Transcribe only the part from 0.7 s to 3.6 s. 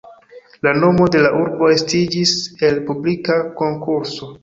nomo de la urbo estiĝis el publika